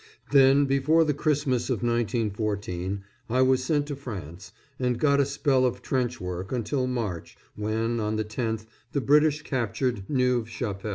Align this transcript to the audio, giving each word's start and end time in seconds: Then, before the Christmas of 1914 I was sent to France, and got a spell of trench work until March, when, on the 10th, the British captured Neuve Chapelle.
Then, 0.31 0.65
before 0.65 1.03
the 1.03 1.13
Christmas 1.13 1.69
of 1.69 1.83
1914 1.83 3.03
I 3.29 3.43
was 3.43 3.63
sent 3.63 3.85
to 3.85 3.95
France, 3.95 4.51
and 4.79 4.97
got 4.99 5.19
a 5.19 5.27
spell 5.27 5.63
of 5.63 5.83
trench 5.83 6.19
work 6.19 6.51
until 6.51 6.87
March, 6.87 7.37
when, 7.55 7.99
on 7.99 8.15
the 8.15 8.25
10th, 8.25 8.65
the 8.93 9.01
British 9.01 9.43
captured 9.43 10.09
Neuve 10.09 10.49
Chapelle. 10.49 10.89